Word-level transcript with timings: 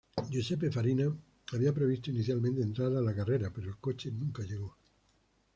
Giuseppe 0.31 0.71
Farina 0.71 1.15
había 1.53 1.73
previsto 1.75 2.09
inicialmente 2.09 2.63
entrar 2.63 2.87
a 2.95 3.01
la 3.01 3.13
carrera, 3.13 3.53
pero 3.53 3.69
el 3.69 3.77
coche 3.77 4.09
nunca 4.11 4.41
llegó. 4.41 4.75